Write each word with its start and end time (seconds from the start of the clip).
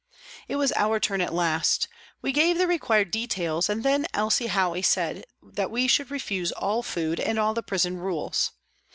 It 0.47 0.55
was 0.55 0.71
our 0.71 0.99
turn 0.99 1.21
at 1.21 1.31
last. 1.31 1.87
We 2.23 2.31
gave 2.31 2.57
the 2.57 2.65
required 2.65 3.11
details, 3.11 3.69
and 3.69 3.83
then 3.83 4.07
Elsie 4.15 4.47
Howey 4.47 4.81
said 4.83 5.25
that 5.43 5.69
we 5.69 5.87
should 5.87 6.09
refuse 6.09 6.51
all 6.51 6.81
food 6.81 7.19
and 7.19 7.37
all 7.37 7.53
the 7.53 7.61
prison 7.61 7.97
rules. 7.97 8.49